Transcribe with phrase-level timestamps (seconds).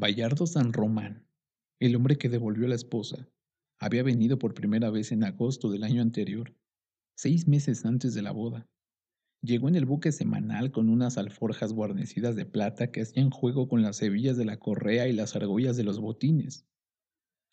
[0.00, 1.26] Bayardo San Román,
[1.78, 3.28] el hombre que devolvió a la esposa,
[3.78, 6.56] había venido por primera vez en agosto del año anterior,
[7.18, 8.66] seis meses antes de la boda.
[9.42, 13.82] Llegó en el buque semanal con unas alforjas guarnecidas de plata que hacían juego con
[13.82, 16.64] las hebillas de la correa y las argollas de los botines.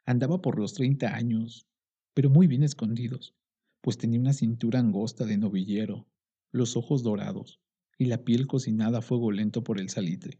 [0.05, 1.67] Andaba por los treinta años,
[2.13, 3.35] pero muy bien escondidos,
[3.81, 6.07] pues tenía una cintura angosta de novillero,
[6.53, 7.59] los ojos dorados
[7.97, 10.39] y la piel cocinada a fuego lento por el salitre.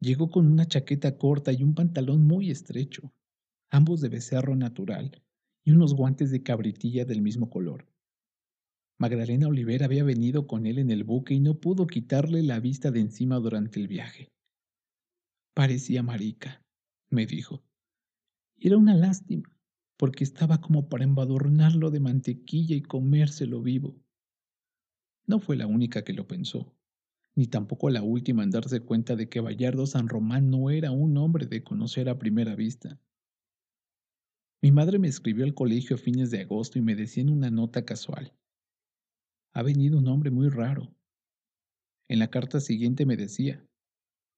[0.00, 3.12] Llegó con una chaqueta corta y un pantalón muy estrecho,
[3.70, 5.22] ambos de becerro natural,
[5.62, 7.86] y unos guantes de cabritilla del mismo color.
[8.98, 12.90] Magdalena Oliver había venido con él en el buque y no pudo quitarle la vista
[12.90, 14.28] de encima durante el viaje.
[15.54, 16.62] Parecía marica,
[17.10, 17.62] me dijo.
[18.58, 19.50] Era una lástima,
[19.98, 24.00] porque estaba como para embadurnarlo de mantequilla y comérselo vivo.
[25.26, 26.74] No fue la única que lo pensó,
[27.36, 31.16] ni tampoco la última en darse cuenta de que Bayardo San Román no era un
[31.16, 33.00] hombre de conocer a primera vista.
[34.62, 37.50] Mi madre me escribió al colegio a fines de agosto y me decía en una
[37.50, 38.34] nota casual,
[39.52, 40.94] ha venido un hombre muy raro.
[42.08, 43.64] En la carta siguiente me decía,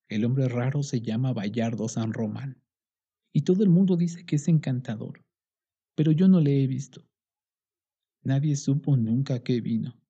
[0.09, 2.63] el hombre raro se llama Bayardo San Román,
[3.33, 5.25] y todo el mundo dice que es encantador,
[5.95, 7.07] pero yo no le he visto.
[8.23, 10.02] Nadie supo nunca qué vino.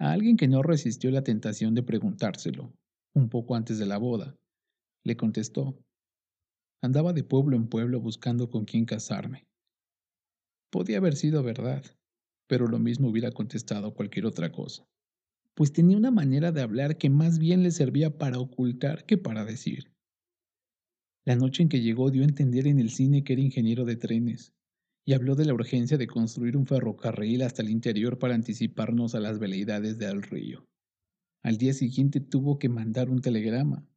[0.00, 2.72] A alguien que no resistió la tentación de preguntárselo,
[3.14, 4.36] un poco antes de la boda,
[5.04, 5.76] le contestó,
[6.80, 9.48] andaba de pueblo en pueblo buscando con quién casarme.
[10.70, 11.84] Podía haber sido verdad,
[12.46, 14.86] pero lo mismo hubiera contestado cualquier otra cosa,
[15.54, 19.44] pues tenía una manera de hablar que más bien le servía para ocultar que para
[19.44, 19.92] decir.
[21.26, 23.96] La noche en que llegó dio a entender en el cine que era ingeniero de
[23.96, 24.54] trenes,
[25.08, 29.20] y habló de la urgencia de construir un ferrocarril hasta el interior para anticiparnos a
[29.20, 30.66] las veleidades del río.
[31.42, 33.88] Al día siguiente tuvo que mandar un telegrama,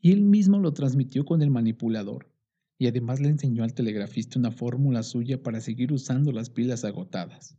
[0.00, 2.34] y él mismo lo transmitió con el manipulador,
[2.76, 7.56] y además le enseñó al telegrafista una fórmula suya para seguir usando las pilas agotadas.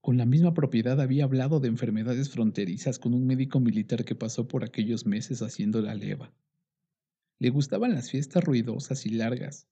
[0.00, 4.48] Con la misma propiedad había hablado de enfermedades fronterizas con un médico militar que pasó
[4.48, 6.34] por aquellos meses haciendo la leva.
[7.38, 9.68] Le gustaban las fiestas ruidosas y largas,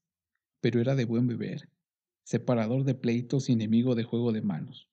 [0.61, 1.67] pero era de buen beber,
[2.29, 4.87] separador de pleitos y enemigo de juego de manos.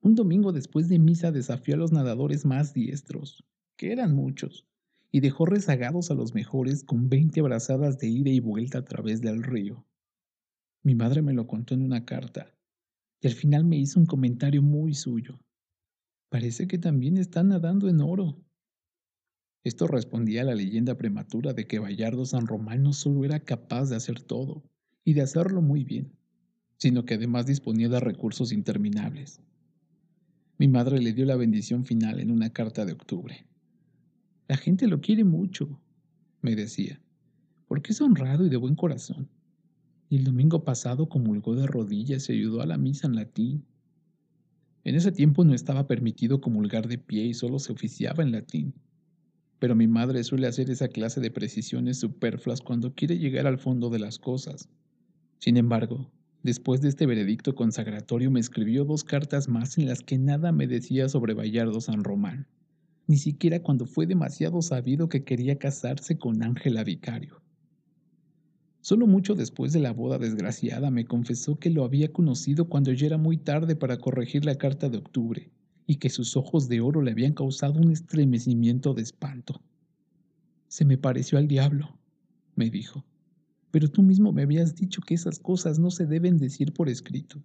[0.00, 3.44] Un domingo después de misa desafió a los nadadores más diestros,
[3.76, 4.66] que eran muchos,
[5.12, 9.20] y dejó rezagados a los mejores con veinte brazadas de ida y vuelta a través
[9.20, 9.86] del río.
[10.82, 12.52] Mi madre me lo contó en una carta,
[13.20, 15.38] y al final me hizo un comentario muy suyo.
[16.28, 18.36] Parece que también está nadando en oro.
[19.62, 23.90] Esto respondía a la leyenda prematura de que Bayardo San Román no solo era capaz
[23.90, 24.64] de hacer todo,
[25.06, 26.15] y de hacerlo muy bien,
[26.78, 29.40] sino que además disponía de recursos interminables.
[30.58, 33.46] Mi madre le dio la bendición final en una carta de octubre.
[34.48, 35.80] La gente lo quiere mucho,
[36.40, 37.00] me decía,
[37.66, 39.28] porque es honrado y de buen corazón
[40.08, 43.64] y el domingo pasado comulgó de rodillas y ayudó a la misa en latín.
[44.84, 48.74] En ese tiempo no estaba permitido comulgar de pie y solo se oficiaba en latín.
[49.58, 53.90] Pero mi madre suele hacer esa clase de precisiones superfluas cuando quiere llegar al fondo
[53.90, 54.68] de las cosas.
[55.38, 56.10] Sin embargo,
[56.42, 60.66] después de este veredicto consagratorio me escribió dos cartas más en las que nada me
[60.66, 62.46] decía sobre Bayardo San Román,
[63.06, 67.40] ni siquiera cuando fue demasiado sabido que quería casarse con Ángela Vicario.
[68.80, 73.06] Solo mucho después de la boda desgraciada me confesó que lo había conocido cuando ya
[73.06, 75.50] era muy tarde para corregir la carta de octubre
[75.88, 79.60] y que sus ojos de oro le habían causado un estremecimiento de espanto.
[80.68, 81.96] Se me pareció al diablo,
[82.54, 83.04] me dijo,
[83.70, 87.42] pero tú mismo me habías dicho que esas cosas no se deben decir por escrito.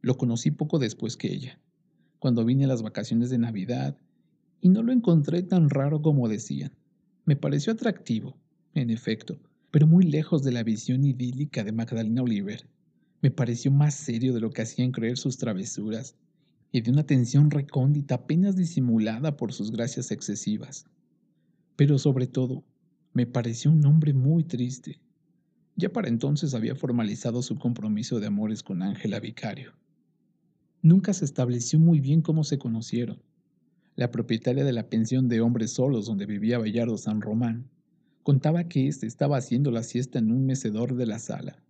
[0.00, 1.58] Lo conocí poco después que ella,
[2.18, 3.96] cuando vine a las vacaciones de Navidad,
[4.60, 6.72] y no lo encontré tan raro como decían.
[7.24, 8.36] Me pareció atractivo,
[8.74, 9.38] en efecto,
[9.70, 12.66] pero muy lejos de la visión idílica de Magdalena Oliver.
[13.20, 16.16] Me pareció más serio de lo que hacían creer sus travesuras,
[16.72, 20.86] y de una tensión recóndita apenas disimulada por sus gracias excesivas.
[21.76, 22.64] Pero sobre todo,
[23.12, 24.98] me pareció un hombre muy triste.
[25.76, 29.72] Ya para entonces había formalizado su compromiso de amores con Ángela Vicario.
[30.82, 33.22] Nunca se estableció muy bien cómo se conocieron.
[33.94, 37.68] La propietaria de la pensión de hombres solos donde vivía Bayardo San Román
[38.26, 41.62] Contaba que éste estaba haciendo la siesta en un mecedor de la sala,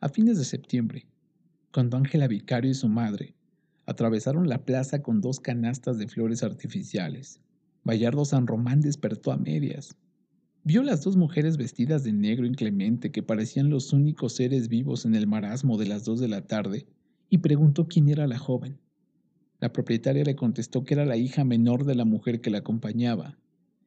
[0.00, 1.06] a fines de septiembre,
[1.72, 3.36] cuando Ángela Vicario y su madre
[3.86, 7.38] atravesaron la plaza con dos canastas de flores artificiales.
[7.84, 9.96] Bayardo San Román despertó a medias.
[10.62, 15.14] Vio las dos mujeres vestidas de negro inclemente que parecían los únicos seres vivos en
[15.14, 16.86] el marasmo de las dos de la tarde
[17.30, 18.78] y preguntó quién era la joven.
[19.58, 23.38] La propietaria le contestó que era la hija menor de la mujer que la acompañaba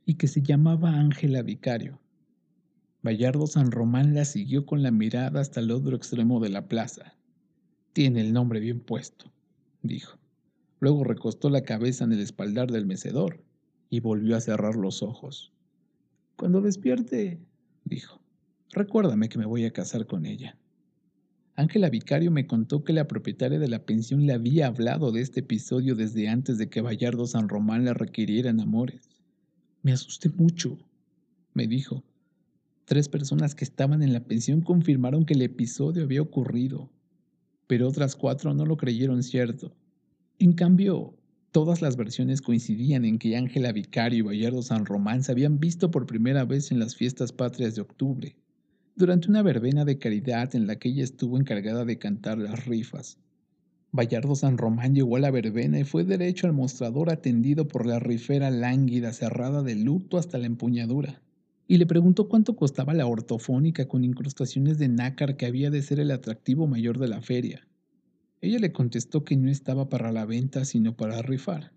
[0.04, 2.00] y que se llamaba Ángela Vicario.
[3.04, 7.16] Bayardo San Román la siguió con la mirada hasta el otro extremo de la plaza.
[7.94, 9.32] Tiene el nombre bien puesto,
[9.84, 10.18] dijo.
[10.80, 13.44] Luego recostó la cabeza en el espaldar del mecedor
[13.92, 15.54] y volvió a cerrar los ojos.
[16.44, 17.40] Cuando despierte,
[17.86, 18.20] dijo,
[18.72, 20.58] recuérdame que me voy a casar con ella.
[21.56, 25.40] Ángela Vicario me contó que la propietaria de la pensión le había hablado de este
[25.40, 29.10] episodio desde antes de que Bayardo San Román la requiriera en amores.
[29.84, 30.78] Me asusté mucho,
[31.54, 32.04] me dijo.
[32.84, 36.90] Tres personas que estaban en la pensión confirmaron que el episodio había ocurrido,
[37.68, 39.74] pero otras cuatro no lo creyeron cierto.
[40.40, 41.16] En cambio,
[41.54, 45.92] todas las versiones coincidían en que Ángela Vicario y Bayardo San Román se habían visto
[45.92, 48.36] por primera vez en las fiestas patrias de octubre
[48.96, 53.20] durante una verbena de caridad en la que ella estuvo encargada de cantar las rifas.
[53.92, 58.00] Bayardo San Román llegó a la verbena y fue derecho al mostrador atendido por la
[58.00, 61.22] rifera lánguida cerrada de luto hasta la empuñadura,
[61.68, 66.00] y le preguntó cuánto costaba la ortofónica con incrustaciones de nácar que había de ser
[66.00, 67.68] el atractivo mayor de la feria.
[68.44, 71.72] Ella le contestó que no estaba para la venta sino para rifar.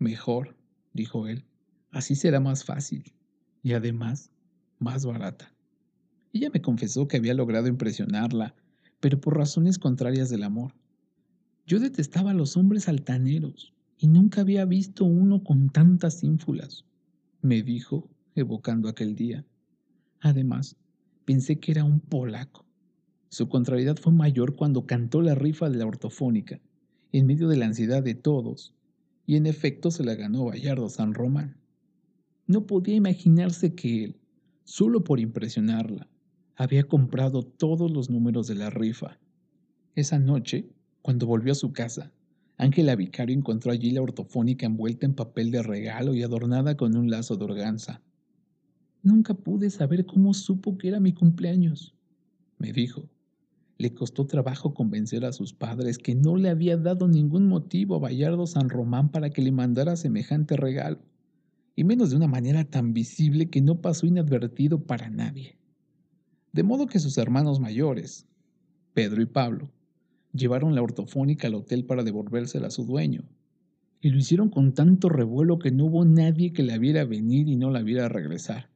[0.00, 0.56] Mejor,
[0.92, 1.44] dijo él,
[1.92, 3.12] así será más fácil
[3.62, 4.32] y además
[4.80, 5.54] más barata.
[6.32, 8.56] Ella me confesó que había logrado impresionarla,
[8.98, 10.74] pero por razones contrarias del amor.
[11.68, 16.84] Yo detestaba a los hombres altaneros y nunca había visto uno con tantas ínfulas,
[17.42, 19.44] me dijo, evocando aquel día.
[20.18, 20.74] Además,
[21.24, 22.65] pensé que era un polaco.
[23.28, 26.60] Su contrariedad fue mayor cuando cantó la rifa de la ortofónica,
[27.12, 28.74] en medio de la ansiedad de todos,
[29.26, 31.56] y en efecto se la ganó Bayardo San Román.
[32.46, 34.16] No podía imaginarse que él,
[34.64, 36.08] solo por impresionarla,
[36.54, 39.18] había comprado todos los números de la rifa.
[39.94, 40.70] Esa noche,
[41.02, 42.12] cuando volvió a su casa,
[42.56, 47.10] Ángela Vicario encontró allí la ortofónica envuelta en papel de regalo y adornada con un
[47.10, 48.00] lazo de organza.
[49.02, 51.94] Nunca pude saber cómo supo que era mi cumpleaños,
[52.58, 53.08] me dijo.
[53.78, 57.98] Le costó trabajo convencer a sus padres que no le había dado ningún motivo a
[57.98, 60.98] Bayardo San Román para que le mandara semejante regalo,
[61.74, 65.58] y menos de una manera tan visible que no pasó inadvertido para nadie.
[66.52, 68.26] De modo que sus hermanos mayores,
[68.94, 69.70] Pedro y Pablo,
[70.32, 73.24] llevaron la ortofónica al hotel para devolvérsela a su dueño,
[74.00, 77.56] y lo hicieron con tanto revuelo que no hubo nadie que la viera venir y
[77.56, 78.70] no la viera regresar.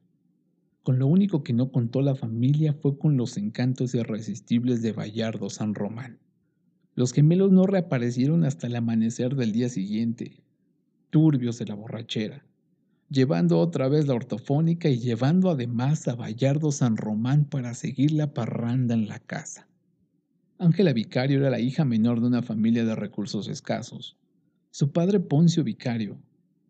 [0.83, 5.51] Con lo único que no contó la familia fue con los encantos irresistibles de Bayardo
[5.51, 6.17] San Román.
[6.95, 10.41] Los gemelos no reaparecieron hasta el amanecer del día siguiente,
[11.11, 12.43] turbios de la borrachera,
[13.09, 18.33] llevando otra vez la ortofónica y llevando además a Bayardo San Román para seguir la
[18.33, 19.67] parranda en la casa.
[20.57, 24.17] Ángela Vicario era la hija menor de una familia de recursos escasos.
[24.71, 26.17] Su padre Poncio Vicario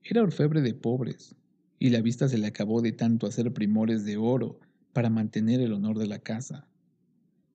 [0.03, 1.35] era orfebre de pobres,
[1.81, 4.57] y la vista se le acabó de tanto hacer primores de oro
[4.93, 6.65] para mantener el honor de la casa.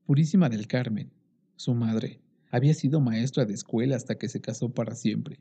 [0.04, 1.10] Purísima del Carmen,
[1.56, 2.20] su madre,
[2.50, 5.40] había sido maestra de escuela hasta que se casó para siempre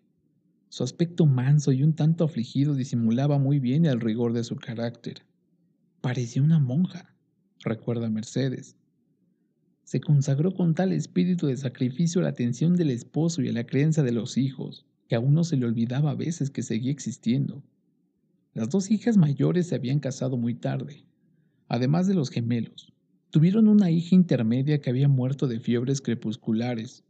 [0.76, 5.24] su aspecto manso y un tanto afligido disimulaba muy bien el rigor de su carácter.
[6.02, 7.16] Parecía una monja,
[7.64, 8.76] recuerda Mercedes.
[9.86, 13.66] Se consagró con tal espíritu de sacrificio a la atención del esposo y a la
[13.66, 17.64] creencia de los hijos, que a uno se le olvidaba a veces que seguía existiendo.
[18.56, 21.04] Las dos hijas mayores se habían casado muy tarde,
[21.68, 22.94] además de los gemelos.
[23.30, 27.04] Tuvieron una hija intermedia que había muerto de fiebres crepusculares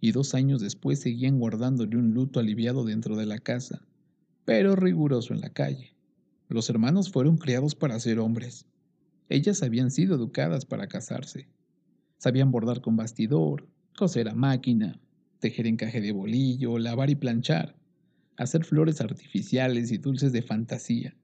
[0.00, 3.82] y dos años después seguían guardándole un luto aliviado dentro de la casa,
[4.44, 5.96] pero riguroso en la calle.
[6.48, 8.66] Los hermanos fueron criados para ser hombres.
[9.28, 11.48] Ellas habían sido educadas para casarse.
[12.18, 15.00] Sabían bordar con bastidor, coser a máquina,
[15.40, 17.74] tejer encaje de bolillo, lavar y planchar,
[18.36, 21.14] hacer flores artificiales y dulces de fantasía,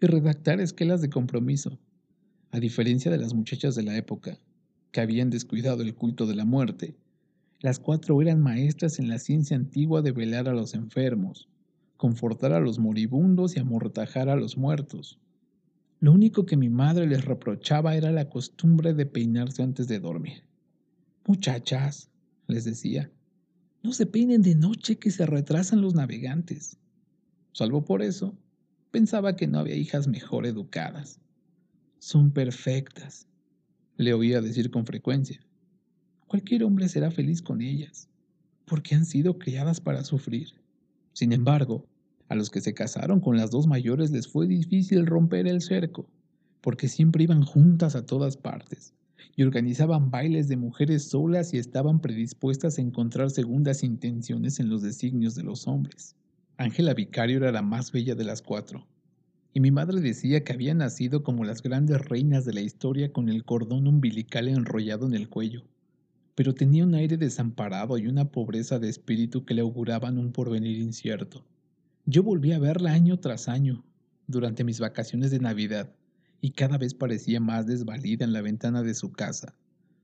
[0.00, 1.78] y redactar esquelas de compromiso,
[2.50, 4.38] a diferencia de las muchachas de la época,
[4.92, 6.96] que habían descuidado el culto de la muerte
[7.62, 11.46] las cuatro eran maestras en la ciencia antigua de velar a los enfermos,
[11.98, 15.18] confortar a los moribundos y amortajar a los muertos.
[16.00, 20.42] Lo único que mi madre les reprochaba era la costumbre de peinarse antes de dormir.
[21.26, 22.10] Muchachas,
[22.46, 23.10] les decía,
[23.82, 26.76] no se peinen de noche que se retrasan los navegantes.
[27.52, 28.34] Salvo por eso,
[28.90, 31.20] pensaba que no había hijas mejor educadas.
[31.98, 33.26] Son perfectas,
[33.96, 35.40] le oía decir con frecuencia
[36.30, 38.08] cualquier hombre será feliz con ellas,
[38.64, 40.50] porque han sido criadas para sufrir.
[41.12, 41.88] Sin embargo,
[42.28, 46.08] a los que se casaron con las dos mayores les fue difícil romper el cerco,
[46.60, 48.94] porque siempre iban juntas a todas partes,
[49.36, 54.82] y organizaban bailes de mujeres solas y estaban predispuestas a encontrar segundas intenciones en los
[54.82, 56.16] designios de los hombres.
[56.56, 58.86] Ángela Vicario era la más bella de las cuatro.
[59.52, 63.28] y mi madre decía que había nacido como las grandes reinas de la historia con
[63.28, 65.64] el cordón umbilical enrollado en el cuello,
[66.34, 70.78] pero tenía un aire desamparado y una pobreza de espíritu que le auguraban un porvenir
[70.78, 71.44] incierto.
[72.06, 73.84] Yo volví a verla año tras año,
[74.26, 75.92] durante mis vacaciones de Navidad,
[76.40, 79.54] y cada vez parecía más desvalida en la ventana de su casa,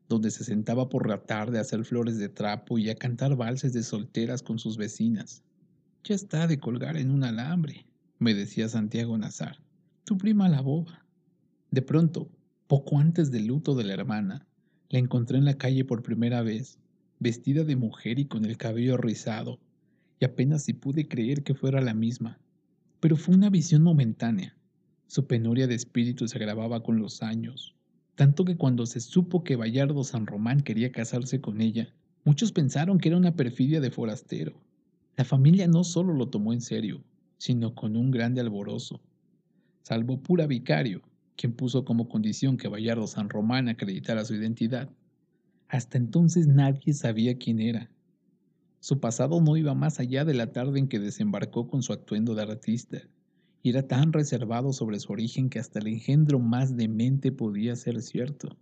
[0.09, 3.73] donde se sentaba por la tarde a hacer flores de trapo y a cantar valses
[3.73, 5.43] de solteras con sus vecinas.
[6.05, 7.87] Ya está de colgar en un alambre,
[8.19, 9.59] me decía Santiago Nazar,
[10.05, 11.05] tu prima la boba.
[11.71, 12.31] De pronto,
[12.67, 14.47] poco antes del luto de la hermana,
[14.89, 16.79] la encontré en la calle por primera vez,
[17.19, 19.59] vestida de mujer y con el cabello rizado,
[20.21, 22.39] y apenas si pude creer que fuera la misma.
[23.01, 24.57] Pero fue una visión momentánea.
[25.07, 27.77] Su penuria de espíritu se agravaba con los años,
[28.17, 31.93] tanto que cuando se supo que Bayardo San Román quería casarse con ella,
[32.25, 34.61] muchos pensaron que era una perfidia de forastero.
[35.17, 37.05] La familia no solo lo tomó en serio,
[37.39, 39.01] sino con un grande alborozo,
[39.83, 41.03] salvo pura vicario,
[41.37, 44.91] quien puso como condición que Bayardo San Román acreditara su identidad.
[45.69, 47.91] Hasta entonces nadie sabía quién era.
[48.81, 52.35] Su pasado no iba más allá de la tarde en que desembarcó con su atuendo
[52.35, 53.03] de artista,
[53.67, 58.01] y era tan reservado sobre su origen que hasta el engendro más demente podía ser
[58.01, 58.57] cierto.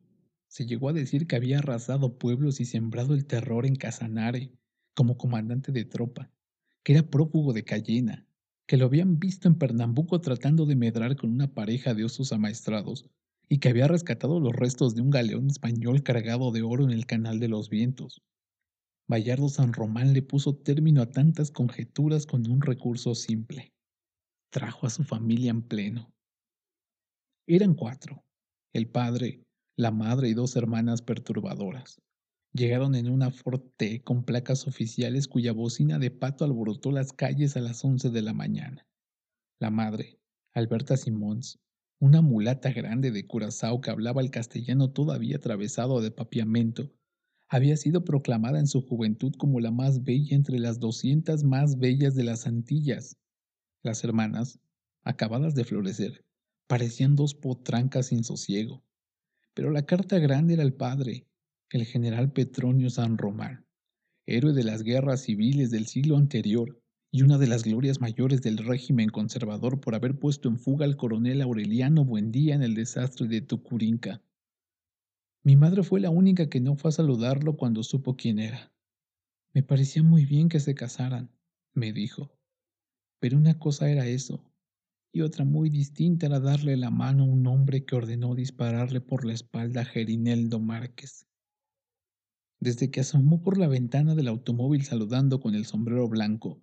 [0.48, 4.50] Se llegó a decir que había arrasado pueblos y sembrado el terror en Casanare
[4.94, 6.32] como comandante de tropa,
[6.82, 8.26] que era prófugo de Cayena,
[8.66, 13.04] que lo habían visto en Pernambuco tratando de medrar con una pareja de osos amaestrados
[13.46, 17.04] y que había rescatado los restos de un galeón español cargado de oro en el
[17.04, 18.22] Canal de los Vientos.
[19.06, 23.73] Bayardo San Román le puso término a tantas conjeturas con un recurso simple.
[24.54, 26.14] Trajo a su familia en pleno.
[27.48, 28.24] Eran cuatro,
[28.72, 29.42] el padre,
[29.76, 32.00] la madre y dos hermanas perturbadoras.
[32.52, 37.60] Llegaron en una Forte con placas oficiales cuya bocina de pato alborotó las calles a
[37.62, 38.86] las once de la mañana.
[39.58, 40.20] La madre,
[40.52, 41.58] Alberta Simons,
[41.98, 46.92] una mulata grande de Curazao que hablaba el castellano todavía atravesado de papiamento,
[47.48, 52.14] había sido proclamada en su juventud como la más bella entre las doscientas más bellas
[52.14, 53.18] de las Antillas.
[53.84, 54.60] Las hermanas,
[55.02, 56.24] acabadas de florecer,
[56.66, 58.82] parecían dos potrancas sin sosiego.
[59.52, 61.26] Pero la carta grande era el padre,
[61.68, 63.66] el general Petronio San Román,
[64.24, 68.56] héroe de las guerras civiles del siglo anterior y una de las glorias mayores del
[68.56, 73.42] régimen conservador por haber puesto en fuga al coronel Aureliano Buendía en el desastre de
[73.42, 74.22] Tucurinca.
[75.42, 78.72] Mi madre fue la única que no fue a saludarlo cuando supo quién era.
[79.52, 81.30] Me parecía muy bien que se casaran,
[81.74, 82.34] me dijo.
[83.20, 84.44] Pero una cosa era eso,
[85.12, 89.24] y otra muy distinta era darle la mano a un hombre que ordenó dispararle por
[89.24, 91.26] la espalda a Gerineldo Márquez.
[92.60, 96.60] Desde que asomó por la ventana del automóvil saludando con el sombrero blanco,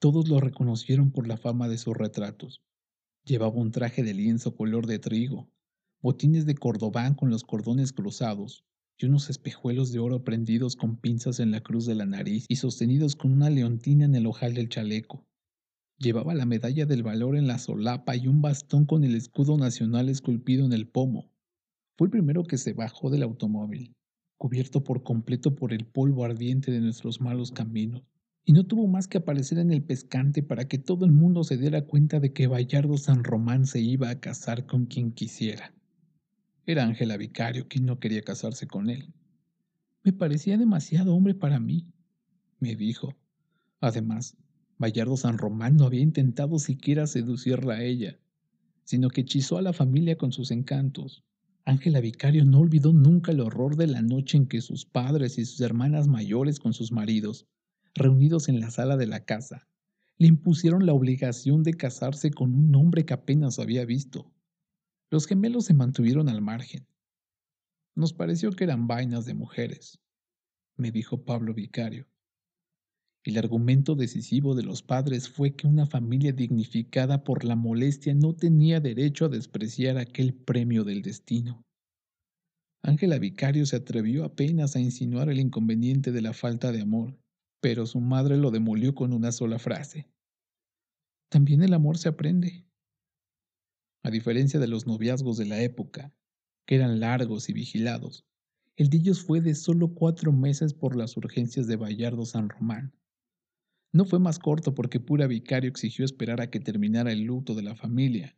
[0.00, 2.62] todos lo reconocieron por la fama de sus retratos.
[3.24, 5.48] Llevaba un traje de lienzo color de trigo,
[6.02, 8.64] botines de cordobán con los cordones cruzados
[8.98, 12.56] y unos espejuelos de oro prendidos con pinzas en la cruz de la nariz y
[12.56, 15.24] sostenidos con una leontina en el ojal del chaleco.
[15.98, 20.08] Llevaba la medalla del valor en la solapa y un bastón con el escudo nacional
[20.08, 21.30] esculpido en el pomo.
[21.96, 23.94] Fue el primero que se bajó del automóvil
[24.38, 28.04] cubierto por completo por el polvo ardiente de nuestros malos caminos,
[28.44, 31.58] y no tuvo más que aparecer en el pescante para que todo el mundo se
[31.58, 35.74] diera cuenta de que Bayardo San Román se iba a casar con quien quisiera.
[36.64, 39.12] Era Ángela Vicario quien no quería casarse con él.
[40.02, 41.92] Me parecía demasiado hombre para mí,
[42.60, 43.16] me dijo.
[43.80, 44.36] Además,
[44.78, 48.20] Bayardo San Román no había intentado siquiera seducirla a ella,
[48.84, 51.24] sino que hechizó a la familia con sus encantos.
[51.64, 55.44] Ángela Vicario no olvidó nunca el horror de la noche en que sus padres y
[55.44, 57.46] sus hermanas mayores con sus maridos,
[57.94, 59.68] reunidos en la sala de la casa,
[60.16, 64.32] le impusieron la obligación de casarse con un hombre que apenas había visto.
[65.10, 66.86] Los gemelos se mantuvieron al margen.
[67.96, 69.98] Nos pareció que eran vainas de mujeres,
[70.76, 72.06] me dijo Pablo Vicario.
[73.24, 78.34] El argumento decisivo de los padres fue que una familia dignificada por la molestia no
[78.34, 81.62] tenía derecho a despreciar aquel premio del destino.
[82.82, 87.18] Ángela Vicario se atrevió apenas a insinuar el inconveniente de la falta de amor,
[87.60, 90.08] pero su madre lo demolió con una sola frase.
[91.28, 92.64] También el amor se aprende.
[94.04, 96.14] A diferencia de los noviazgos de la época,
[96.66, 98.24] que eran largos y vigilados,
[98.76, 102.94] el de ellos fue de solo cuatro meses por las urgencias de Bayardo San Román.
[103.92, 107.62] No fue más corto porque Pura Vicario exigió esperar a que terminara el luto de
[107.62, 108.36] la familia,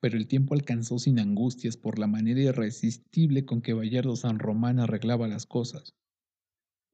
[0.00, 4.78] pero el tiempo alcanzó sin angustias por la manera irresistible con que Bayardo San Román
[4.78, 5.94] arreglaba las cosas.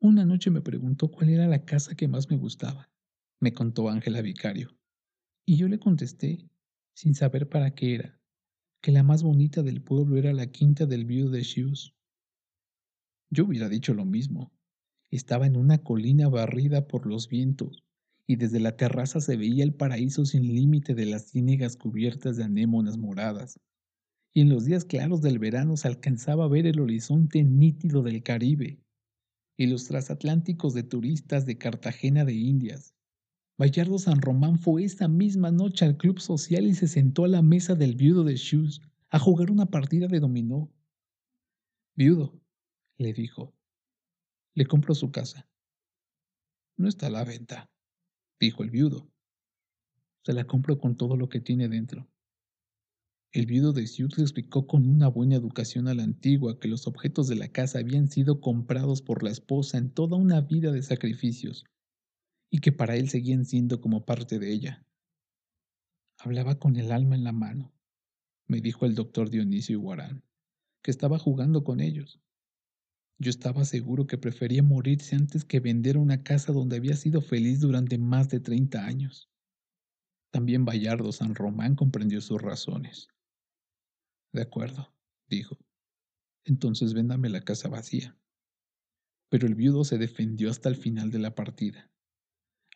[0.00, 2.90] Una noche me preguntó cuál era la casa que más me gustaba,
[3.40, 4.76] me contó Ángela Vicario,
[5.44, 6.48] y yo le contesté
[6.94, 8.20] sin saber para qué era,
[8.80, 11.94] que la más bonita del pueblo era la quinta del viudo de Shoes.
[13.30, 14.53] Yo hubiera dicho lo mismo.
[15.14, 17.84] Estaba en una colina barrida por los vientos,
[18.26, 22.42] y desde la terraza se veía el paraíso sin límite de las ciénegas cubiertas de
[22.42, 23.60] anémonas moradas,
[24.34, 28.24] y en los días claros del verano se alcanzaba a ver el horizonte nítido del
[28.24, 28.80] Caribe
[29.56, 32.92] y los transatlánticos de turistas de Cartagena de Indias.
[33.56, 37.40] Bayardo San Román fue esa misma noche al club social y se sentó a la
[37.40, 38.80] mesa del viudo de Shoes
[39.10, 40.72] a jugar una partida de dominó.
[41.94, 42.40] Viudo,
[42.98, 43.54] le dijo,
[44.54, 45.48] le compro su casa.
[46.76, 47.70] No está a la venta,
[48.40, 49.10] dijo el viudo.
[50.24, 52.08] Se la compro con todo lo que tiene dentro.
[53.32, 57.26] El viudo de Sioux explicó con una buena educación a la antigua que los objetos
[57.26, 61.64] de la casa habían sido comprados por la esposa en toda una vida de sacrificios
[62.48, 64.86] y que para él seguían siendo como parte de ella.
[66.18, 67.74] Hablaba con el alma en la mano,
[68.46, 70.22] me dijo el doctor Dionisio Guarán,
[70.80, 72.20] que estaba jugando con ellos.
[73.18, 77.60] Yo estaba seguro que prefería morirse antes que vender una casa donde había sido feliz
[77.60, 79.30] durante más de 30 años.
[80.30, 83.08] También Bayardo San Román comprendió sus razones.
[84.32, 84.92] De acuerdo,
[85.28, 85.56] dijo.
[86.44, 88.16] Entonces véndame la casa vacía.
[89.28, 91.88] Pero el viudo se defendió hasta el final de la partida.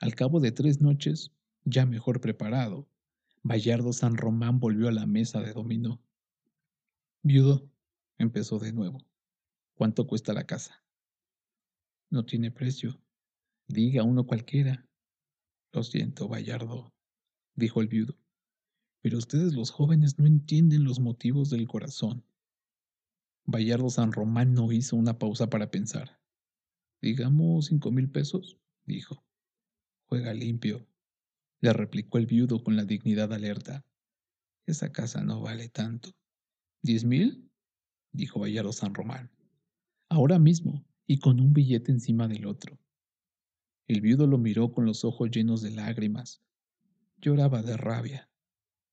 [0.00, 1.32] Al cabo de tres noches,
[1.64, 2.88] ya mejor preparado,
[3.42, 6.00] Bayardo San Román volvió a la mesa de dominó.
[7.22, 7.68] Viudo,
[8.18, 9.07] empezó de nuevo.
[9.78, 10.82] ¿Cuánto cuesta la casa?
[12.10, 13.00] No tiene precio.
[13.68, 14.84] Diga uno cualquiera.
[15.72, 16.92] Lo siento, Bayardo,
[17.54, 18.18] dijo el viudo.
[19.02, 22.24] Pero ustedes los jóvenes no entienden los motivos del corazón.
[23.44, 26.20] Bayardo San Román no hizo una pausa para pensar.
[27.00, 29.24] Digamos cinco mil pesos, dijo.
[30.08, 30.88] Juega limpio,
[31.60, 33.86] le replicó el viudo con la dignidad alerta.
[34.66, 36.10] Esa casa no vale tanto.
[36.82, 37.48] ¿Diez mil?
[38.10, 39.37] dijo Bayardo San Román.
[40.08, 42.78] Ahora mismo, y con un billete encima del otro.
[43.86, 46.42] El viudo lo miró con los ojos llenos de lágrimas.
[47.20, 48.28] Lloraba de rabia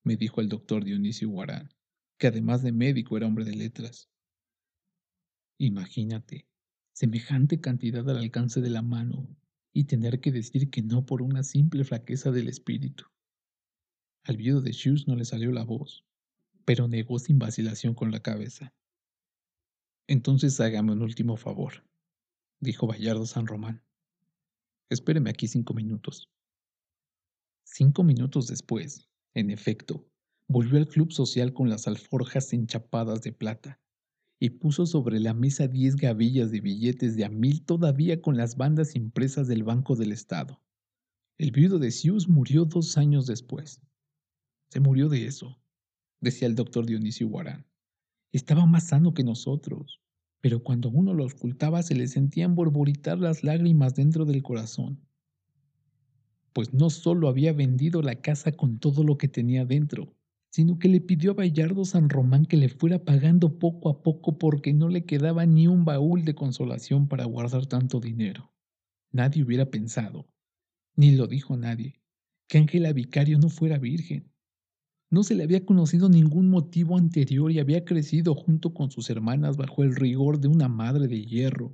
[0.05, 1.73] me dijo el doctor Dionisio Guarán,
[2.19, 4.07] que además de médico era hombre de letras.
[5.57, 6.47] Imagínate,
[6.93, 9.27] semejante cantidad al alcance de la mano
[9.73, 13.05] y tener que decir que no por una simple flaqueza del espíritu.
[14.23, 16.05] Al viudo de Shoes no le salió la voz,
[16.65, 18.73] pero negó sin vacilación con la cabeza.
[20.07, 21.83] Entonces hágame un último favor,
[22.59, 23.83] dijo Bayardo San Román.
[24.89, 26.29] Espéreme aquí cinco minutos.
[27.63, 30.07] Cinco minutos después, en efecto,
[30.47, 33.79] volvió al club social con las alforjas enchapadas de plata
[34.39, 38.57] y puso sobre la mesa diez gavillas de billetes de a mil todavía con las
[38.57, 40.61] bandas impresas del Banco del Estado.
[41.39, 43.81] El viudo de Sius murió dos años después.
[44.69, 45.59] Se murió de eso,
[46.21, 47.65] decía el doctor Dionisio Guarán.
[48.35, 50.01] Estaba más sano que nosotros,
[50.41, 55.05] pero cuando uno lo ocultaba se le sentían borboritar las lágrimas dentro del corazón
[56.55, 60.15] pues no solo había vendido la casa con todo lo que tenía dentro,
[60.51, 64.37] sino que le pidió a Bayardo San Román que le fuera pagando poco a poco
[64.37, 68.53] porque no le quedaba ni un baúl de consolación para guardar tanto dinero.
[69.11, 70.29] Nadie hubiera pensado,
[70.95, 71.99] ni lo dijo nadie,
[72.47, 74.31] que Ángela Vicario no fuera virgen.
[75.15, 79.55] No se le había conocido ningún motivo anterior y había crecido junto con sus hermanas
[79.55, 81.73] bajo el rigor de una madre de hierro.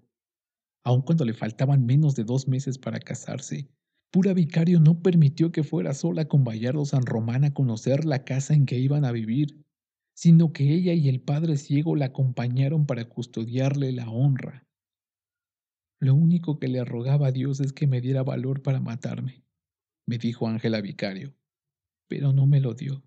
[0.86, 3.68] Aun cuando le faltaban menos de dos meses para casarse,
[4.12, 8.54] Pura Vicario no permitió que fuera sola con Bayardo San Román a conocer la casa
[8.54, 9.66] en que iban a vivir,
[10.16, 14.68] sino que ella y el padre ciego la acompañaron para custodiarle la honra.
[16.00, 19.44] Lo único que le rogaba a Dios es que me diera valor para matarme,
[20.08, 21.34] me dijo Ángela Vicario,
[22.08, 23.04] pero no me lo dio.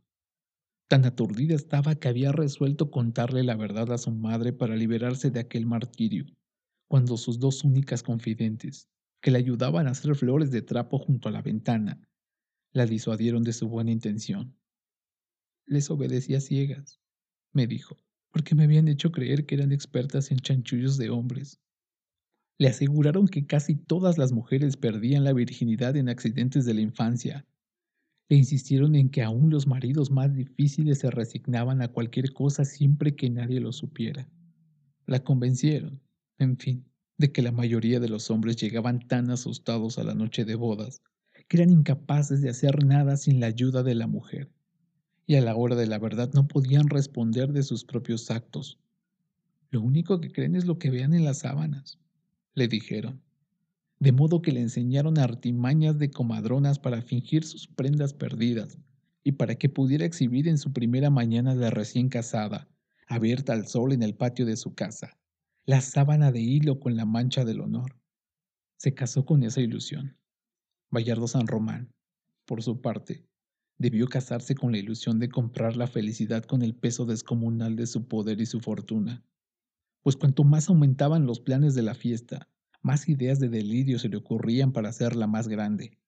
[0.88, 5.40] Tan aturdida estaba que había resuelto contarle la verdad a su madre para liberarse de
[5.40, 6.24] aquel martirio,
[6.88, 8.88] cuando sus dos únicas confidentes,
[9.22, 12.00] que le ayudaban a hacer flores de trapo junto a la ventana,
[12.72, 14.56] la disuadieron de su buena intención.
[15.66, 17.00] Les obedecía ciegas,
[17.52, 17.96] me dijo,
[18.32, 21.60] porque me habían hecho creer que eran expertas en chanchullos de hombres.
[22.58, 27.46] Le aseguraron que casi todas las mujeres perdían la virginidad en accidentes de la infancia.
[28.28, 33.14] Le insistieron en que aún los maridos más difíciles se resignaban a cualquier cosa siempre
[33.14, 34.28] que nadie lo supiera.
[35.06, 36.00] La convencieron,
[36.38, 36.84] en fin,
[37.18, 41.02] de que la mayoría de los hombres llegaban tan asustados a la noche de bodas
[41.48, 44.50] que eran incapaces de hacer nada sin la ayuda de la mujer,
[45.26, 48.78] y a la hora de la verdad no podían responder de sus propios actos.
[49.70, 51.98] Lo único que creen es lo que vean en las sábanas,
[52.54, 53.20] le dijeron,
[54.04, 58.76] de modo que le enseñaron artimañas de comadronas para fingir sus prendas perdidas,
[59.22, 62.68] y para que pudiera exhibir en su primera mañana de recién casada,
[63.08, 65.18] abierta al sol en el patio de su casa,
[65.64, 67.98] la sábana de hilo con la mancha del honor.
[68.76, 70.18] Se casó con esa ilusión.
[70.90, 71.90] Bayardo San Román,
[72.44, 73.26] por su parte,
[73.78, 78.06] debió casarse con la ilusión de comprar la felicidad con el peso descomunal de su
[78.06, 79.24] poder y su fortuna.
[80.02, 82.50] Pues cuanto más aumentaban los planes de la fiesta,
[82.84, 85.98] más ideas de delirio se le ocurrían para hacerla más grande.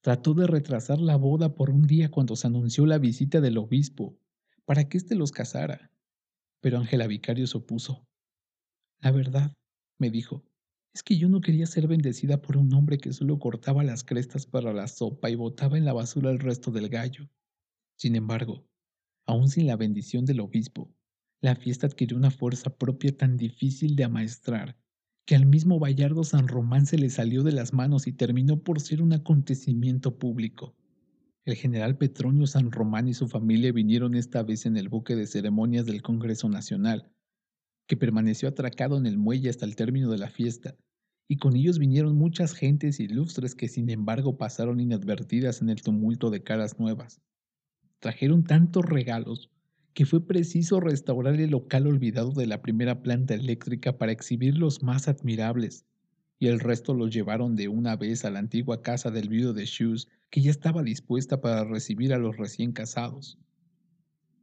[0.00, 4.18] Trató de retrasar la boda por un día cuando se anunció la visita del obispo,
[4.64, 5.92] para que éste los casara.
[6.62, 8.08] Pero Ángela Vicario se opuso.
[9.00, 9.52] La verdad,
[9.98, 10.42] me dijo,
[10.94, 14.46] es que yo no quería ser bendecida por un hombre que solo cortaba las crestas
[14.46, 17.28] para la sopa y botaba en la basura el resto del gallo.
[17.98, 18.66] Sin embargo,
[19.26, 20.94] aun sin la bendición del obispo,
[21.42, 24.78] la fiesta adquirió una fuerza propia tan difícil de amaestrar
[25.26, 28.80] que al mismo Bayardo San Román se le salió de las manos y terminó por
[28.80, 30.76] ser un acontecimiento público.
[31.44, 35.26] El general Petronio San Román y su familia vinieron esta vez en el buque de
[35.26, 37.10] ceremonias del Congreso Nacional,
[37.88, 40.76] que permaneció atracado en el muelle hasta el término de la fiesta,
[41.28, 46.30] y con ellos vinieron muchas gentes ilustres que sin embargo pasaron inadvertidas en el tumulto
[46.30, 47.20] de caras nuevas.
[47.98, 49.50] Trajeron tantos regalos
[49.96, 54.82] que fue preciso restaurar el local olvidado de la primera planta eléctrica para exhibir los
[54.82, 55.86] más admirables,
[56.38, 59.64] y el resto los llevaron de una vez a la antigua casa del viudo de
[59.64, 63.38] Shoes, que ya estaba dispuesta para recibir a los recién casados.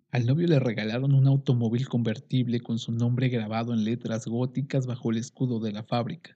[0.10, 5.12] Al novio le regalaron un automóvil convertible con su nombre grabado en letras góticas bajo
[5.12, 6.34] el escudo de la fábrica.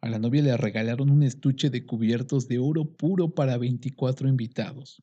[0.00, 5.02] A la novia le regalaron un estuche de cubiertos de oro puro para 24 invitados.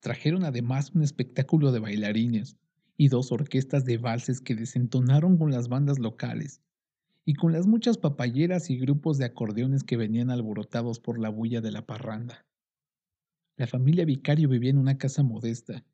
[0.00, 2.58] Trajeron además un espectáculo de bailarines
[2.96, 6.60] y dos orquestas de valses que desentonaron con las bandas locales
[7.24, 11.60] y con las muchas papayeras y grupos de acordeones que venían alborotados por la bulla
[11.60, 12.46] de la parranda.
[13.56, 15.84] La familia Vicario vivía en una casa modesta,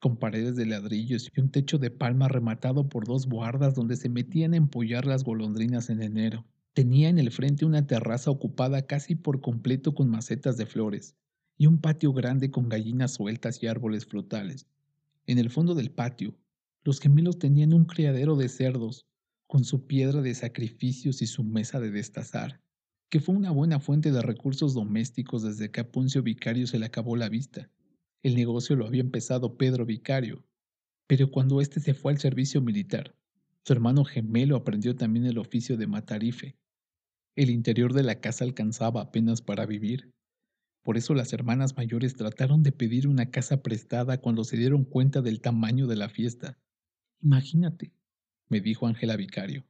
[0.00, 4.08] con paredes de ladrillos y un techo de palma rematado por dos guardas donde se
[4.08, 6.44] metían a empollar las golondrinas en enero.
[6.74, 11.16] Tenía en el frente una terraza ocupada casi por completo con macetas de flores
[11.56, 14.66] y un patio grande con gallinas sueltas y árboles frutales.
[15.26, 16.38] En el fondo del patio,
[16.84, 19.06] los gemelos tenían un criadero de cerdos,
[19.48, 22.60] con su piedra de sacrificios y su mesa de destazar,
[23.10, 26.86] que fue una buena fuente de recursos domésticos desde que a Poncio Vicario se le
[26.86, 27.70] acabó la vista.
[28.22, 30.44] El negocio lo había empezado Pedro Vicario,
[31.06, 33.14] pero cuando éste se fue al servicio militar,
[33.64, 36.56] su hermano gemelo aprendió también el oficio de matarife
[37.36, 40.10] el interior de la casa alcanzaba apenas para vivir.
[40.86, 45.20] Por eso las hermanas mayores trataron de pedir una casa prestada cuando se dieron cuenta
[45.20, 46.60] del tamaño de la fiesta.
[47.20, 47.92] Imagínate,
[48.48, 49.66] me dijo Ángela Vicario.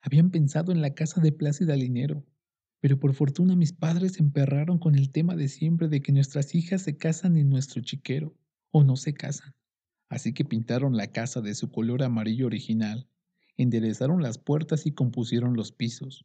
[0.00, 2.24] Habían pensado en la casa de Plácida Linero,
[2.80, 6.54] pero por fortuna mis padres se emperraron con el tema de siempre de que nuestras
[6.54, 8.34] hijas se casan en nuestro chiquero,
[8.70, 9.54] o no se casan.
[10.08, 13.10] Así que pintaron la casa de su color amarillo original,
[13.58, 16.24] enderezaron las puertas y compusieron los pisos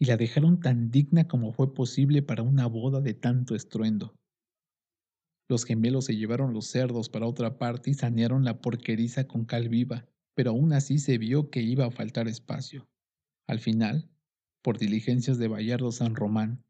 [0.00, 4.14] y la dejaron tan digna como fue posible para una boda de tanto estruendo.
[5.46, 9.68] Los gemelos se llevaron los cerdos para otra parte y sanearon la porqueriza con cal
[9.68, 12.88] viva, pero aún así se vio que iba a faltar espacio.
[13.46, 14.08] Al final,
[14.62, 16.64] por diligencias de Bayardo San Román,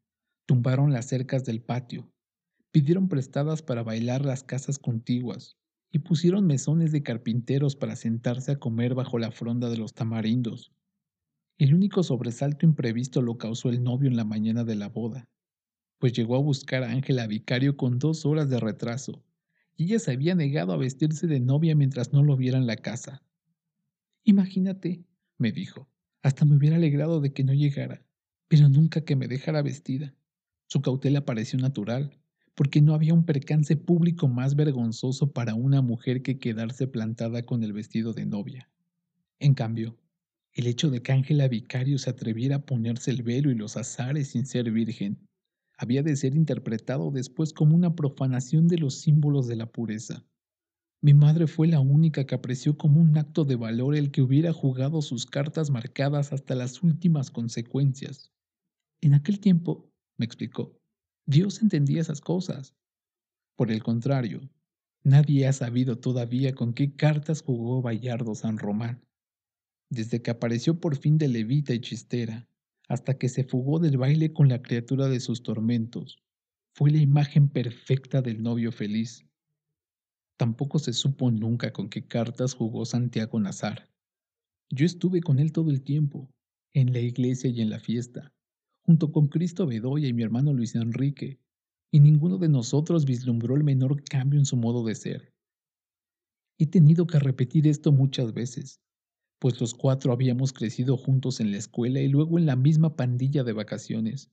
[0.45, 2.11] tumbaron las cercas del patio,
[2.71, 5.57] pidieron prestadas para bailar las casas contiguas
[5.89, 10.73] y pusieron mesones de carpinteros para sentarse a comer bajo la fronda de los tamarindos,
[11.63, 15.29] el único sobresalto imprevisto lo causó el novio en la mañana de la boda,
[15.99, 19.23] pues llegó a buscar a Ángela Vicario con dos horas de retraso,
[19.77, 22.77] y ella se había negado a vestirse de novia mientras no lo viera en la
[22.77, 23.21] casa.
[24.23, 25.05] Imagínate,
[25.37, 25.87] me dijo,
[26.23, 28.03] hasta me hubiera alegrado de que no llegara,
[28.47, 30.15] pero nunca que me dejara vestida.
[30.65, 32.19] Su cautela pareció natural,
[32.55, 37.61] porque no había un percance público más vergonzoso para una mujer que quedarse plantada con
[37.61, 38.67] el vestido de novia.
[39.37, 40.00] En cambio,
[40.53, 44.29] el hecho de que Ángela Vicario se atreviera a ponerse el velo y los azares
[44.29, 45.27] sin ser virgen
[45.77, 50.25] había de ser interpretado después como una profanación de los símbolos de la pureza.
[51.01, 54.53] Mi madre fue la única que apreció como un acto de valor el que hubiera
[54.53, 58.31] jugado sus cartas marcadas hasta las últimas consecuencias.
[59.01, 60.77] En aquel tiempo, me explicó,
[61.25, 62.75] Dios entendía esas cosas.
[63.55, 64.41] Por el contrario,
[65.03, 69.01] nadie ha sabido todavía con qué cartas jugó Bayardo San Román
[69.91, 72.47] desde que apareció por fin de levita y chistera,
[72.87, 76.23] hasta que se fugó del baile con la criatura de sus tormentos.
[76.73, 79.25] Fue la imagen perfecta del novio feliz.
[80.37, 83.89] Tampoco se supo nunca con qué cartas jugó Santiago Nazar.
[84.69, 86.31] Yo estuve con él todo el tiempo,
[86.73, 88.33] en la iglesia y en la fiesta,
[88.83, 91.37] junto con Cristo Bedoya y mi hermano Luis Enrique,
[91.91, 95.33] y ninguno de nosotros vislumbró el menor cambio en su modo de ser.
[96.57, 98.79] He tenido que repetir esto muchas veces,
[99.41, 103.43] pues los cuatro habíamos crecido juntos en la escuela y luego en la misma pandilla
[103.43, 104.29] de vacaciones,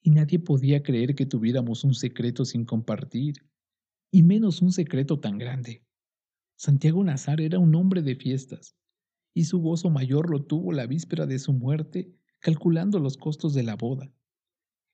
[0.00, 3.44] y nadie podía creer que tuviéramos un secreto sin compartir,
[4.12, 5.84] y menos un secreto tan grande.
[6.56, 8.76] Santiago Nazar era un hombre de fiestas,
[9.34, 13.64] y su gozo mayor lo tuvo la víspera de su muerte, calculando los costos de
[13.64, 14.14] la boda.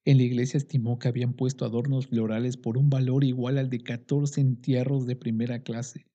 [0.07, 3.81] En la iglesia estimó que habían puesto adornos florales por un valor igual al de
[3.81, 6.07] 14 entierros de primera clase.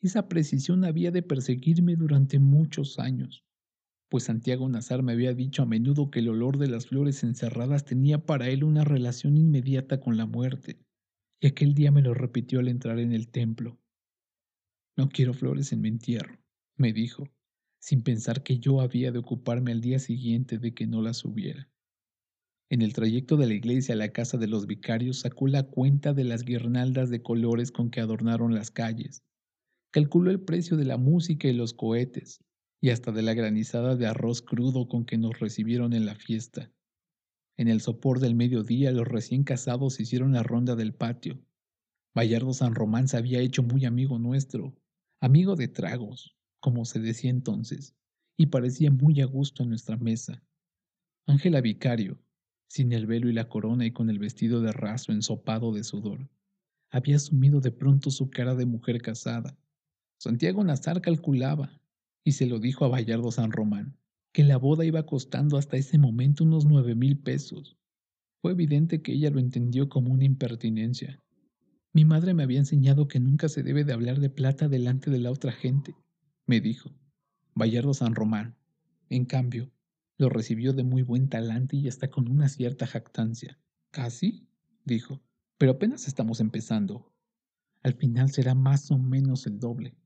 [0.00, 3.44] Esa precisión había de perseguirme durante muchos años,
[4.08, 7.84] pues Santiago Nazar me había dicho a menudo que el olor de las flores encerradas
[7.84, 10.78] tenía para él una relación inmediata con la muerte,
[11.40, 13.78] y aquel día me lo repitió al entrar en el templo.
[14.96, 16.38] No quiero flores en mi entierro,
[16.76, 17.28] me dijo,
[17.80, 21.68] sin pensar que yo había de ocuparme al día siguiente de que no las hubiera.
[22.70, 26.12] En el trayecto de la iglesia a la casa de los vicarios sacó la cuenta
[26.14, 29.22] de las guirnaldas de colores con que adornaron las calles,
[29.90, 32.44] Calculó el precio de la música y los cohetes,
[32.80, 36.70] y hasta de la granizada de arroz crudo con que nos recibieron en la fiesta.
[37.56, 41.42] En el sopor del mediodía los recién casados hicieron la ronda del patio.
[42.14, 44.76] Bayardo San Román se había hecho muy amigo nuestro,
[45.20, 47.96] amigo de tragos, como se decía entonces,
[48.36, 50.42] y parecía muy a gusto en nuestra mesa.
[51.26, 52.20] Ángela Vicario,
[52.68, 56.28] sin el velo y la corona y con el vestido de raso ensopado de sudor,
[56.90, 59.58] había asumido de pronto su cara de mujer casada,
[60.18, 61.80] Santiago Nazar calculaba,
[62.24, 63.96] y se lo dijo a Bayardo San Román,
[64.32, 67.78] que la boda iba costando hasta ese momento unos nueve mil pesos.
[68.42, 71.22] Fue evidente que ella lo entendió como una impertinencia.
[71.92, 75.20] Mi madre me había enseñado que nunca se debe de hablar de plata delante de
[75.20, 75.94] la otra gente,
[76.46, 76.90] me dijo.
[77.54, 78.56] Bayardo San Román,
[79.10, 79.70] en cambio,
[80.16, 83.58] lo recibió de muy buen talante y hasta con una cierta jactancia.
[83.92, 84.48] ¿Casi?
[84.84, 85.22] dijo,
[85.58, 87.12] pero apenas estamos empezando.
[87.82, 89.96] Al final será más o menos el doble.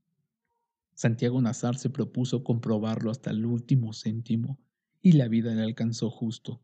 [0.95, 4.59] Santiago Nazar se propuso comprobarlo hasta el último céntimo
[5.01, 6.61] y la vida le alcanzó justo.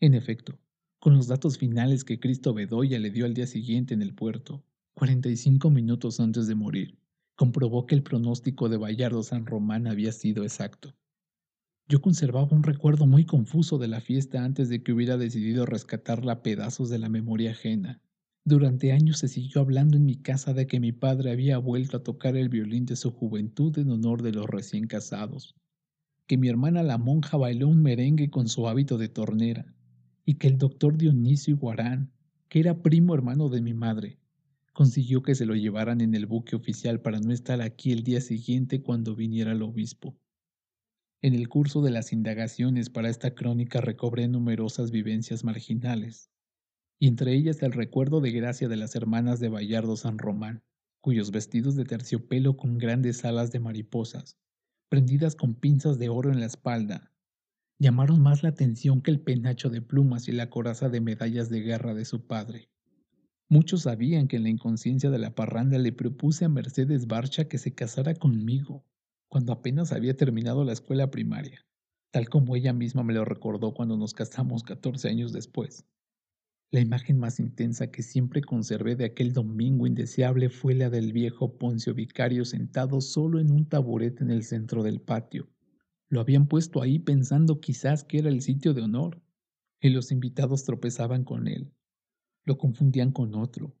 [0.00, 0.58] En efecto,
[0.98, 4.64] con los datos finales que Cristo Bedoya le dio al día siguiente en el puerto,
[4.94, 6.98] 45 minutos antes de morir,
[7.34, 10.94] comprobó que el pronóstico de Bayardo San Román había sido exacto.
[11.88, 16.32] Yo conservaba un recuerdo muy confuso de la fiesta antes de que hubiera decidido rescatarla
[16.32, 18.00] a pedazos de la memoria ajena.
[18.44, 22.02] Durante años se siguió hablando en mi casa de que mi padre había vuelto a
[22.02, 25.54] tocar el violín de su juventud en honor de los recién casados,
[26.26, 29.72] que mi hermana la monja bailó un merengue con su hábito de tornera,
[30.24, 32.10] y que el doctor Dionisio Guarán,
[32.48, 34.18] que era primo hermano de mi madre,
[34.72, 38.20] consiguió que se lo llevaran en el buque oficial para no estar aquí el día
[38.20, 40.16] siguiente cuando viniera el obispo.
[41.20, 46.31] En el curso de las indagaciones para esta crónica recobré numerosas vivencias marginales,
[47.02, 50.62] y entre ellas el recuerdo de gracia de las hermanas de Bayardo San Román,
[51.00, 54.38] cuyos vestidos de terciopelo con grandes alas de mariposas,
[54.88, 57.10] prendidas con pinzas de oro en la espalda,
[57.80, 61.62] llamaron más la atención que el penacho de plumas y la coraza de medallas de
[61.62, 62.70] guerra de su padre.
[63.48, 67.58] Muchos sabían que en la inconsciencia de la parranda le propuse a Mercedes Barcha que
[67.58, 68.84] se casara conmigo,
[69.26, 71.66] cuando apenas había terminado la escuela primaria,
[72.12, 75.84] tal como ella misma me lo recordó cuando nos casamos 14 años después.
[76.74, 81.58] La imagen más intensa que siempre conservé de aquel domingo indeseable fue la del viejo
[81.58, 85.50] Poncio Vicario sentado solo en un taburete en el centro del patio.
[86.08, 89.20] Lo habían puesto ahí pensando quizás que era el sitio de honor,
[89.82, 91.74] y los invitados tropezaban con él.
[92.46, 93.76] Lo confundían con otro.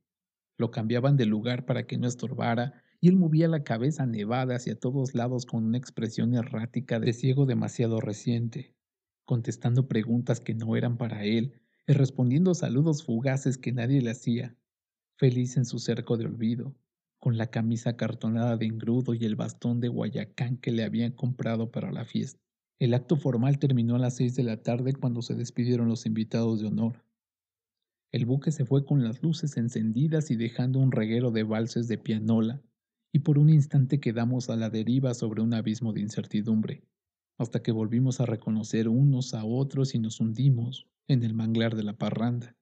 [0.58, 4.78] Lo cambiaban de lugar para que no estorbara, y él movía la cabeza nevada hacia
[4.78, 8.76] todos lados con una expresión errática de ciego demasiado reciente,
[9.24, 14.56] contestando preguntas que no eran para él y respondiendo saludos fugaces que nadie le hacía,
[15.16, 16.74] feliz en su cerco de olvido,
[17.18, 21.70] con la camisa cartonada de engrudo y el bastón de Guayacán que le habían comprado
[21.70, 22.40] para la fiesta.
[22.80, 26.60] El acto formal terminó a las seis de la tarde cuando se despidieron los invitados
[26.60, 27.04] de honor.
[28.12, 31.96] El buque se fue con las luces encendidas y dejando un reguero de valses de
[31.96, 32.60] pianola,
[33.12, 36.82] y por un instante quedamos a la deriva sobre un abismo de incertidumbre,
[37.38, 41.82] hasta que volvimos a reconocer unos a otros y nos hundimos, en el manglar de
[41.82, 42.56] la parranda.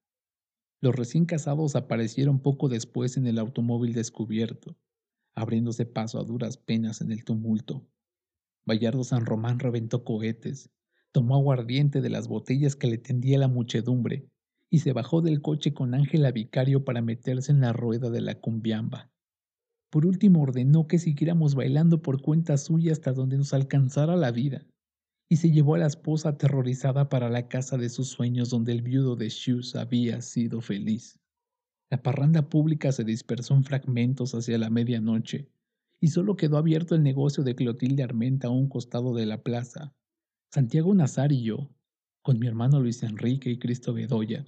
[0.81, 4.77] Los recién casados aparecieron poco después en el automóvil descubierto,
[5.35, 7.87] abriéndose paso a duras penas en el tumulto.
[8.65, 10.71] Bayardo San Román reventó cohetes,
[11.13, 14.29] tomó aguardiente de las botellas que le tendía la muchedumbre
[14.71, 18.37] y se bajó del coche con Ángela Vicario para meterse en la rueda de la
[18.37, 19.11] cumbiamba.
[19.91, 24.65] Por último ordenó que siguiéramos bailando por cuenta suya hasta donde nos alcanzara la vida
[25.33, 28.83] y se llevó a la esposa aterrorizada para la casa de sus sueños donde el
[28.83, 31.21] viudo de Shoes había sido feliz.
[31.89, 35.49] La parranda pública se dispersó en fragmentos hacia la medianoche,
[36.01, 39.95] y solo quedó abierto el negocio de Clotilde Armenta a un costado de la plaza.
[40.51, 41.71] Santiago Nazar y yo,
[42.23, 44.45] con mi hermano Luis Enrique y Cristo Bedoya,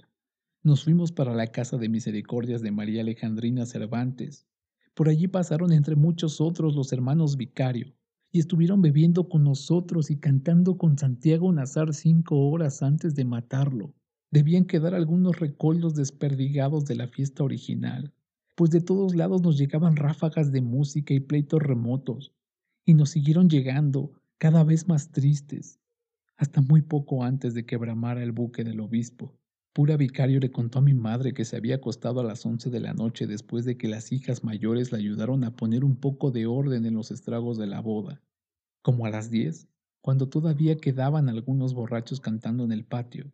[0.63, 4.47] nos fuimos para la casa de misericordias de María Alejandrina Cervantes.
[4.95, 7.95] Por allí pasaron entre muchos otros los hermanos Vicario,
[8.33, 13.93] y estuvieron bebiendo con nosotros y cantando con Santiago Nazar cinco horas antes de matarlo.
[14.31, 18.11] Debían quedar algunos recollos desperdigados de la fiesta original,
[18.55, 22.33] pues de todos lados nos llegaban ráfagas de música y pleitos remotos,
[22.83, 25.79] y nos siguieron llegando cada vez más tristes,
[26.35, 29.37] hasta muy poco antes de que bramara el buque del obispo.
[29.73, 32.79] Pura Vicario le contó a mi madre que se había acostado a las once de
[32.79, 36.45] la noche después de que las hijas mayores le ayudaron a poner un poco de
[36.45, 38.21] orden en los estragos de la boda.
[38.83, 39.67] Como a las diez,
[40.01, 43.31] cuando todavía quedaban algunos borrachos cantando en el patio,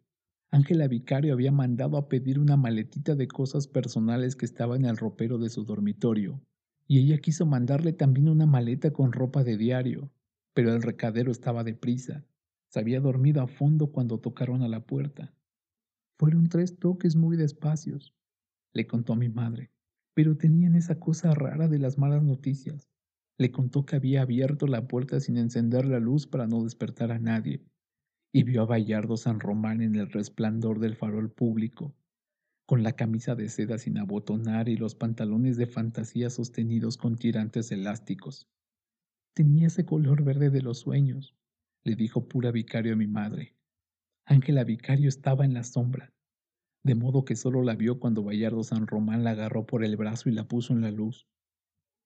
[0.49, 4.95] Ángela Vicario había mandado a pedir una maletita de cosas personales que estaba en el
[4.95, 6.41] ropero de su dormitorio,
[6.87, 10.09] y ella quiso mandarle también una maleta con ropa de diario,
[10.53, 12.25] pero el recadero estaba deprisa.
[12.69, 15.33] Se había dormido a fondo cuando tocaron a la puerta.
[16.19, 18.13] Fueron tres toques muy despacios,
[18.73, 19.71] le contó mi madre,
[20.13, 22.89] pero tenían esa cosa rara de las malas noticias.
[23.37, 27.19] Le contó que había abierto la puerta sin encender la luz para no despertar a
[27.19, 27.63] nadie,
[28.33, 31.95] y vio a Bayardo San Román en el resplandor del farol público,
[32.65, 37.71] con la camisa de seda sin abotonar y los pantalones de fantasía sostenidos con tirantes
[37.71, 38.49] elásticos.
[39.33, 41.33] Tenía ese color verde de los sueños,
[41.85, 43.55] le dijo pura vicario a mi madre.
[44.29, 46.13] Ángela Vicario estaba en la sombra,
[46.83, 50.29] de modo que solo la vio cuando Bayardo San Román la agarró por el brazo
[50.29, 51.27] y la puso en la luz.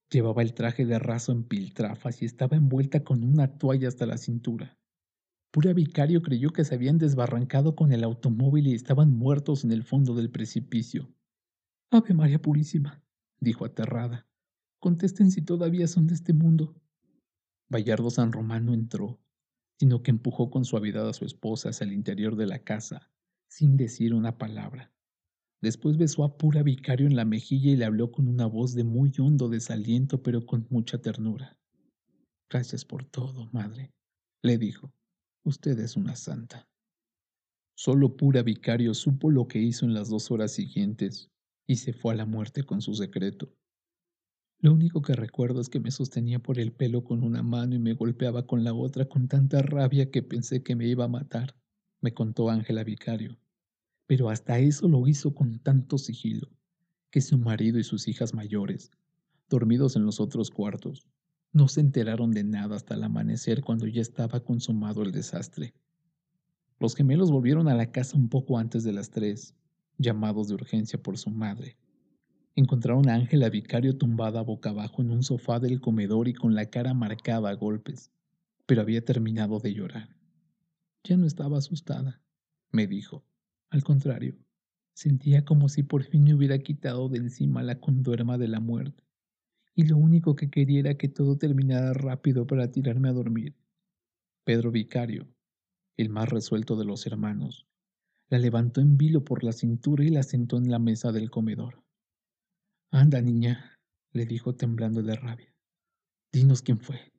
[0.10, 4.18] Llevaba el traje de raso en piltrafas y estaba envuelta con una toalla hasta la
[4.18, 4.78] cintura.
[5.52, 9.84] Pura Vicario creyó que se habían desbarrancado con el automóvil y estaban muertos en el
[9.84, 11.14] fondo del precipicio.
[11.92, 13.04] Ave María Purísima,
[13.42, 14.26] dijo aterrada.
[14.80, 16.74] Contesten si todavía son de este mundo.
[17.68, 19.20] Bayardo San Román no entró,
[19.80, 23.12] sino que empujó con suavidad a su esposa hacia el interior de la casa,
[23.50, 24.92] sin decir una palabra.
[25.62, 28.84] Después besó a pura vicario en la mejilla y le habló con una voz de
[28.84, 31.58] muy hondo desaliento, pero con mucha ternura.
[32.50, 33.94] Gracias por todo, madre,
[34.42, 34.94] le dijo.
[35.46, 36.68] Usted es una santa.
[37.76, 41.32] Solo pura vicario supo lo que hizo en las dos horas siguientes
[41.66, 43.54] y se fue a la muerte con su secreto.
[44.63, 47.80] Lo único que recuerdo es que me sostenía por el pelo con una mano y
[47.80, 51.54] me golpeaba con la otra con tanta rabia que pensé que me iba a matar,
[51.99, 53.38] me contó Ángela Vicario.
[54.08, 56.47] Pero hasta eso lo hizo con tanto sigilo,
[57.12, 58.89] que su marido y sus hijas mayores,
[59.49, 61.06] dormidos en los otros cuartos,
[61.52, 65.73] no se enteraron de nada hasta el amanecer cuando ya estaba consumado el desastre.
[66.80, 69.56] Los gemelos volvieron a la casa un poco antes de las tres,
[69.97, 71.76] llamados de urgencia por su madre.
[72.56, 76.68] Encontraron a Ángela Vicario tumbada boca abajo en un sofá del comedor y con la
[76.68, 78.12] cara marcada a golpes,
[78.68, 80.16] pero había terminado de llorar.
[81.04, 82.22] Ya no estaba asustada,
[82.72, 83.26] me dijo.
[83.72, 84.38] Al contrario,
[84.94, 89.04] sentía como si por fin me hubiera quitado de encima la conduerma de la muerte,
[89.74, 93.56] y lo único que quería era que todo terminara rápido para tirarme a dormir.
[94.44, 95.28] Pedro Vicario,
[95.98, 97.66] el más resuelto de los hermanos,
[98.30, 101.83] la levantó en vilo por la cintura y la sentó en la mesa del comedor.
[102.95, 103.79] Anda, niña,
[104.12, 105.51] le dijo temblando de rabia.
[106.32, 107.12] Dinos quién fue.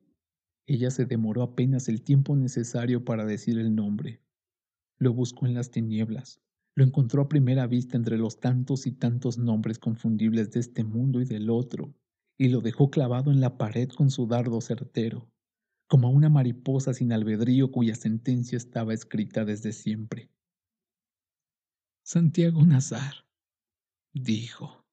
[0.65, 4.21] Ella se demoró apenas el tiempo necesario para decir el nombre.
[4.99, 6.39] Lo buscó en las tinieblas.
[6.75, 11.19] Lo encontró a primera vista entre los tantos y tantos nombres confundibles de este mundo
[11.19, 11.93] y del otro,
[12.37, 15.29] y lo dejó clavado en la pared con su dardo certero,
[15.89, 20.31] como a una mariposa sin albedrío cuya sentencia estaba escrita desde siempre.
[22.01, 23.25] Santiago Nazar,
[24.13, 24.84] dijo.